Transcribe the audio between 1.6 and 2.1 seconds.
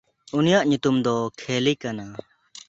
ᱠᱟᱱᱟ᱾